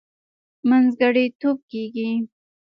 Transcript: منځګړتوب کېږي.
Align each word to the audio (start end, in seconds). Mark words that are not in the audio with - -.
منځګړتوب 0.69 1.57
کېږي. 1.71 2.09